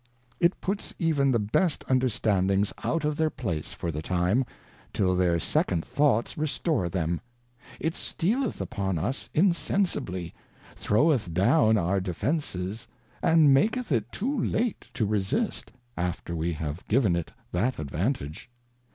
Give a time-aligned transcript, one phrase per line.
[0.39, 4.43] It puts even the best Understandings out of their place for the time,
[4.93, 7.21] till their second thoughts restore them;
[7.79, 10.31] it stealeth upon us insensibl)',
[10.75, 12.87] throweth down our Defences,
[13.21, 18.49] and maketh it too late to resist, after we have given it that advantage.